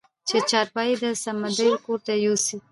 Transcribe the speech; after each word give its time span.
چې 0.27 0.37
چارپايي 0.49 0.95
د 1.03 1.05
صمدو 1.23 1.69
کورته 1.85 2.13
يوسې؟ 2.25 2.57